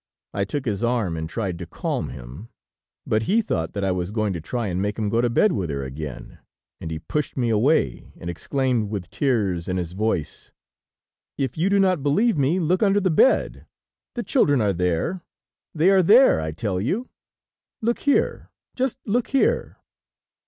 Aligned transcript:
I 0.33 0.45
took 0.45 0.65
his 0.65 0.83
arm 0.83 1.15
and 1.15 1.29
tried 1.29 1.59
to 1.59 1.67
calm 1.67 2.09
him, 2.09 2.49
but 3.05 3.21
he 3.29 3.39
thought 3.39 3.73
that 3.73 3.83
I 3.83 3.91
was 3.91 4.09
going 4.09 4.33
to 4.33 4.41
try 4.41 4.65
and 4.65 4.81
make 4.81 4.97
him 4.97 5.09
go 5.09 5.21
to 5.21 5.29
bed 5.29 5.51
with 5.51 5.69
her 5.69 5.83
again, 5.83 6.39
and 6.79 6.89
he 6.89 6.97
pushed 6.97 7.37
me 7.37 7.49
away 7.49 8.11
and 8.17 8.27
exclaimed 8.27 8.89
with 8.89 9.11
tears 9.11 9.67
in 9.67 9.77
his 9.77 9.91
voice: 9.91 10.51
"If 11.37 11.55
you 11.55 11.69
do 11.69 11.79
not 11.79 12.01
believe 12.01 12.35
me, 12.35 12.59
look 12.59 12.81
under 12.81 12.99
the 12.99 13.11
bed; 13.11 13.67
the 14.15 14.23
children 14.23 14.59
are 14.59 14.73
there; 14.73 15.21
they 15.75 15.91
are 15.91 16.01
there, 16.01 16.41
I 16.41 16.49
tell 16.51 16.81
you. 16.81 17.09
Look 17.79 17.99
here, 17.99 18.49
just 18.75 18.97
look 19.05 19.27
here." 19.27 19.77